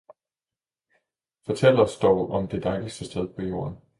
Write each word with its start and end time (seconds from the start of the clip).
Fortæl 1.45 1.79
os 1.79 1.97
dog 1.99 2.29
om 2.31 2.47
det 2.47 2.63
dejligste 2.63 3.05
sted 3.05 3.27
på 3.35 3.41
jorden! 3.41 3.77